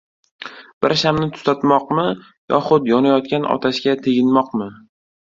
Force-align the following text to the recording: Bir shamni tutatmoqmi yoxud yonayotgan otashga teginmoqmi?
Bir 0.85 0.93
shamni 1.01 1.27
tutatmoqmi 1.35 2.05
yoxud 2.53 2.89
yonayotgan 2.93 3.47
otashga 3.57 3.95
teginmoqmi? 4.09 4.71